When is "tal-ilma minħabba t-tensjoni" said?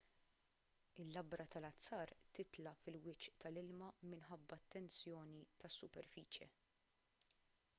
3.43-5.45